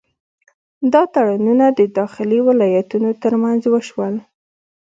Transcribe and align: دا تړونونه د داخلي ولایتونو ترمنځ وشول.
دا 0.93 1.01
تړونونه 1.13 1.65
د 1.79 1.81
داخلي 1.99 2.39
ولایتونو 2.47 3.09
ترمنځ 3.23 3.61
وشول. 3.73 4.15